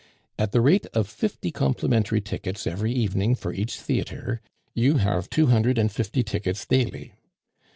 At 0.39 0.51
the 0.51 0.61
rate 0.61 0.87
of 0.95 1.07
fifty 1.07 1.51
complimentary 1.51 2.21
tickets 2.21 2.65
every 2.65 2.91
evening 2.91 3.35
for 3.35 3.53
each 3.53 3.79
theatre, 3.79 4.41
you 4.73 4.97
have 4.97 5.29
two 5.29 5.45
hundred 5.53 5.77
and 5.77 5.91
fifty 5.91 6.23
tickets 6.23 6.65
daily. 6.65 7.13